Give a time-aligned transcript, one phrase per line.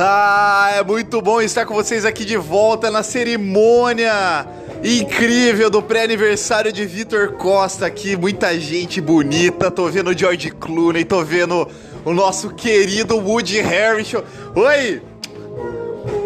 [0.00, 4.46] Ah, é muito bom estar com vocês aqui de volta na cerimônia
[4.84, 8.16] incrível do pré-aniversário de Vitor Costa aqui.
[8.16, 9.72] Muita gente bonita.
[9.72, 11.66] Tô vendo o George Clooney, tô vendo
[12.04, 14.22] o nosso querido Woody Harrison.
[14.54, 15.02] Oi!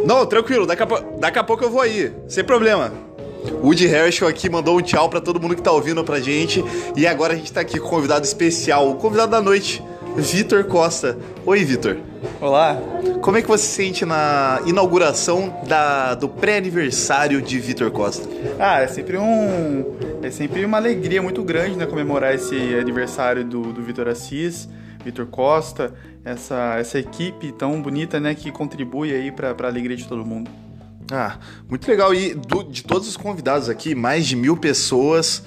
[0.04, 0.86] Não, tranquilo, daqui a,
[1.18, 2.93] daqui a pouco eu vou aí, sem problema.
[3.62, 6.62] Woody Harrison aqui mandou um tchau para todo mundo que tá ouvindo pra gente.
[6.95, 9.82] E agora a gente tá aqui com um convidado especial, o convidado da noite,
[10.16, 11.19] Vitor Costa.
[11.47, 11.97] Oi, Vitor.
[12.41, 12.77] Olá.
[13.23, 18.29] Como é que você se sente na inauguração da, do pré-aniversário de Vitor Costa?
[18.59, 19.97] Ah, é sempre um.
[20.23, 21.87] É sempre uma alegria muito grande, né?
[21.87, 24.69] Comemorar esse aniversário do, do Vitor Assis,
[25.02, 28.35] Vitor Costa, essa, essa equipe tão bonita, né?
[28.35, 30.51] Que contribui aí para a alegria de todo mundo.
[31.10, 31.38] Ah,
[31.69, 32.15] muito legal.
[32.15, 35.43] E do, de todos os convidados aqui, mais de mil pessoas,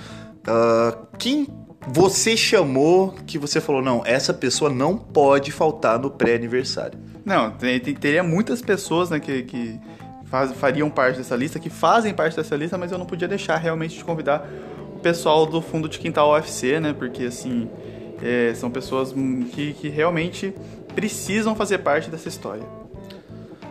[0.48, 1.48] uh, quem
[1.88, 6.98] você chamou que você falou, não, essa pessoa não pode faltar no pré-aniversário?
[7.24, 9.80] Não, teria muitas pessoas né, que, que
[10.26, 13.58] faz, fariam parte dessa lista, que fazem parte dessa lista, mas eu não podia deixar
[13.58, 14.48] realmente de convidar
[14.96, 16.94] o pessoal do fundo de quintal UFC, né?
[16.94, 17.70] Porque assim,
[18.22, 19.14] é, são pessoas
[19.52, 20.54] que, que realmente
[20.96, 22.64] precisam fazer parte dessa história.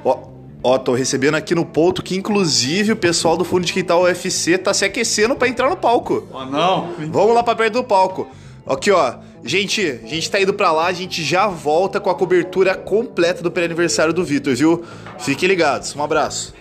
[0.05, 0.34] Ó,
[0.67, 4.57] Ó, tô recebendo aqui no ponto que, inclusive, o pessoal do fundo de quintal UFC
[4.57, 6.27] tá se aquecendo para entrar no palco.
[6.33, 6.95] Ó, oh, não!
[7.11, 8.27] Vamos lá pra perto do palco.
[8.67, 9.17] Aqui, ó.
[9.45, 13.43] Gente, a gente tá indo pra lá, a gente já volta com a cobertura completa
[13.43, 14.83] do pré-aniversário do Vitor, viu?
[15.19, 15.95] Fiquem ligados.
[15.95, 16.55] Um abraço.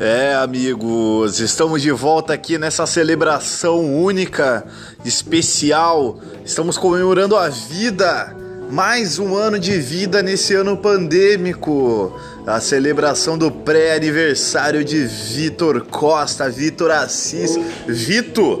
[0.00, 4.64] É, amigos, estamos de volta aqui nessa celebração única,
[5.04, 6.20] especial.
[6.44, 8.32] Estamos comemorando a vida,
[8.70, 12.16] mais um ano de vida nesse ano pandêmico.
[12.46, 18.60] A celebração do pré-aniversário de Vitor Costa, Vitor Assis, Vitor.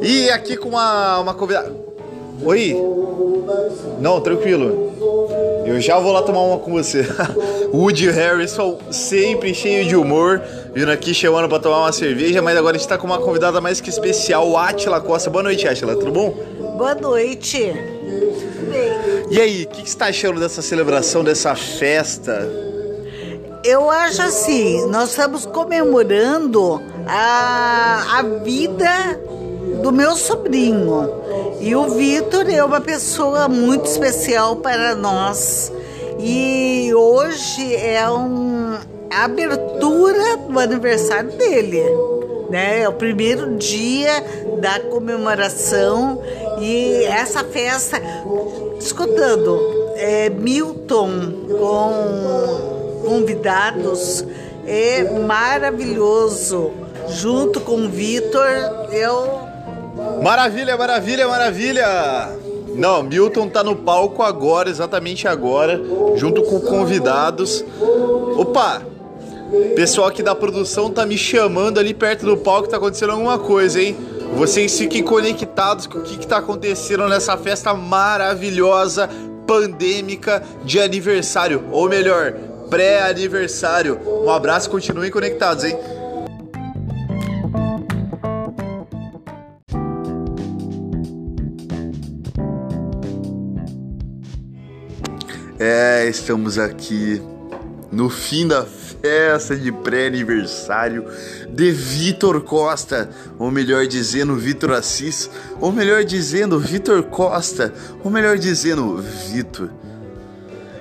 [0.00, 1.91] E aqui com uma, uma convidada.
[2.44, 2.76] Oi?
[4.00, 4.92] Não, tranquilo.
[5.64, 7.06] Eu já vou lá tomar uma com você.
[7.72, 10.42] Woody Harrison, sempre cheio de humor,
[10.74, 13.60] vindo aqui chamando para tomar uma cerveja, mas agora a gente tá com uma convidada
[13.60, 15.30] mais que especial, Atila Costa.
[15.30, 16.34] Boa noite, Atila, tudo bom?
[16.76, 17.72] Boa noite.
[18.70, 18.92] Bem.
[19.30, 22.48] E aí, o que, que você tá achando dessa celebração, dessa festa?
[23.64, 29.20] Eu acho assim, nós estamos comemorando a, a vida
[29.80, 31.08] do meu sobrinho.
[31.62, 35.72] E o Vitor é uma pessoa muito especial para nós.
[36.18, 38.76] E hoje é um,
[39.08, 41.80] a abertura do aniversário dele.
[42.50, 42.80] Né?
[42.80, 44.12] É o primeiro dia
[44.60, 46.20] da comemoração
[46.60, 48.02] e essa festa,
[48.80, 49.60] escutando
[49.94, 51.10] é, Milton
[51.48, 54.24] com convidados,
[54.66, 56.72] é maravilhoso.
[57.08, 58.48] Junto com o Vitor,
[58.90, 59.51] eu
[60.22, 62.38] Maravilha, maravilha, maravilha!
[62.74, 65.80] Não, Milton tá no palco agora, exatamente agora,
[66.16, 67.64] junto com convidados.
[68.36, 68.82] Opa!
[69.76, 73.82] Pessoal aqui da produção tá me chamando ali perto do palco, tá acontecendo alguma coisa,
[73.82, 73.94] hein?
[74.34, 79.10] Vocês fiquem conectados com o que, que tá acontecendo nessa festa maravilhosa,
[79.46, 82.32] pandêmica de aniversário, ou melhor,
[82.70, 84.00] pré-aniversário.
[84.24, 85.76] Um abraço, continuem conectados, hein?
[95.64, 97.22] É, estamos aqui
[97.92, 101.06] no fim da festa de pré-aniversário
[101.48, 103.08] de Vitor Costa,
[103.38, 105.30] ou melhor dizendo, Vitor Assis,
[105.60, 108.96] ou melhor dizendo, Vitor Costa, ou melhor dizendo,
[109.30, 109.70] Vitor.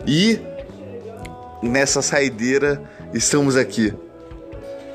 [0.07, 0.39] E
[1.61, 2.81] nessa saideira
[3.13, 3.93] estamos aqui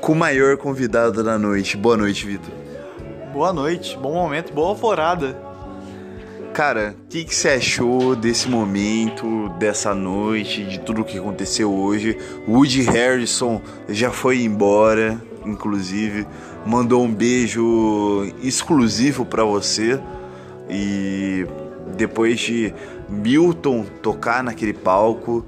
[0.01, 1.77] com o maior convidado da noite.
[1.77, 2.53] Boa noite, Vitor.
[3.31, 5.46] Boa noite, bom momento, boa alvorada.
[6.57, 12.17] Cara, o que, que você achou desse momento, dessa noite, de tudo que aconteceu hoje?
[12.47, 16.25] Woody Harrison já foi embora, inclusive,
[16.65, 20.01] mandou um beijo exclusivo para você
[20.67, 21.45] e
[21.95, 22.73] depois de
[23.07, 25.45] Milton tocar naquele palco,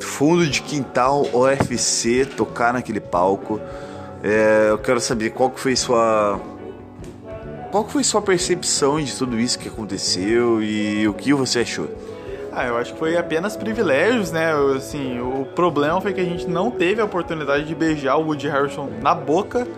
[0.00, 3.58] fundo de quintal OFC tocar naquele palco,
[4.22, 6.38] é, eu quero saber qual que foi sua
[7.70, 11.88] qual foi sua percepção de tudo isso que aconteceu e o que você achou?
[12.52, 14.52] Ah, eu acho que foi apenas privilégios, né?
[14.74, 18.48] Assim, o problema foi que a gente não teve a oportunidade de beijar o Woody
[18.48, 19.68] Harrison na boca,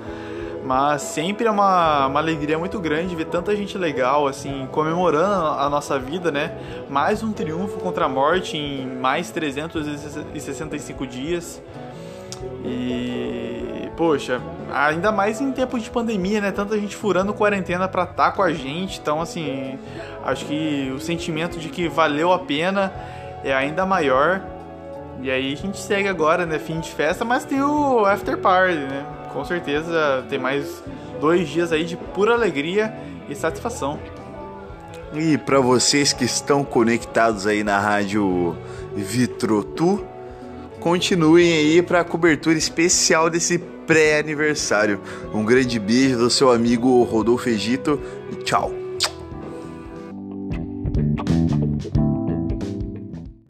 [0.65, 5.69] mas sempre é uma, uma alegria muito grande ver tanta gente legal, assim, comemorando a
[5.69, 6.57] nossa vida, né?
[6.89, 11.61] Mais um triunfo contra a morte em mais 365 dias.
[12.65, 14.41] E, poxa,
[14.73, 16.51] ainda mais em tempos de pandemia, né?
[16.53, 18.99] Tanta gente furando quarentena pra estar tá com a gente.
[19.01, 19.79] Então, assim,
[20.25, 22.93] acho que o sentimento de que valeu a pena
[23.45, 24.43] é ainda maior.
[25.21, 26.59] E aí a gente segue agora, né?
[26.59, 29.05] Fim de festa, mas tem o after party, né?
[29.33, 30.83] Com certeza tem mais
[31.21, 32.95] dois dias aí de pura alegria
[33.29, 33.99] e satisfação.
[35.13, 38.57] E para vocês que estão conectados aí na rádio
[38.95, 40.05] Vitrotu,
[40.81, 45.01] continuem aí para a cobertura especial desse pré-aniversário.
[45.33, 48.01] Um grande beijo do seu amigo Rodolfo Egito
[48.33, 48.78] e tchau.